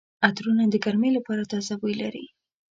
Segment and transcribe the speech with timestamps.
[0.27, 2.25] عطرونه د ګرمۍ لپاره تازه بوی لري.